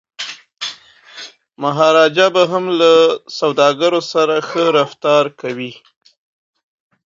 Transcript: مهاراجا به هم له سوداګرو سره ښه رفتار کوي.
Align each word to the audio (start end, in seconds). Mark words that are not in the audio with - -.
مهاراجا 1.61 2.27
به 2.35 2.43
هم 2.51 2.65
له 2.79 2.93
سوداګرو 3.39 4.01
سره 4.13 4.35
ښه 4.47 4.63
رفتار 4.77 5.25
کوي. 5.41 5.71